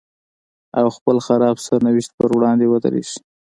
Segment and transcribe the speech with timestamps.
[0.79, 3.17] او خپل خراب سرنوشت په وړاندې ودرېږي.